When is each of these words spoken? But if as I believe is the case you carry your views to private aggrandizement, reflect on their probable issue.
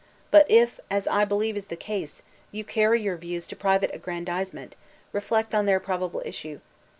But 0.31 0.49
if 0.49 0.79
as 0.89 1.07
I 1.07 1.25
believe 1.25 1.55
is 1.55 1.67
the 1.67 1.75
case 1.75 2.23
you 2.51 2.63
carry 2.63 3.03
your 3.03 3.17
views 3.17 3.45
to 3.45 3.55
private 3.55 3.91
aggrandizement, 3.93 4.75
reflect 5.13 5.53
on 5.53 5.67
their 5.67 5.79
probable 5.79 6.23
issue. 6.25 6.59